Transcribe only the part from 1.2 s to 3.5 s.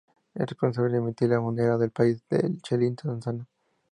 la moneda del país, el chelín tanzano.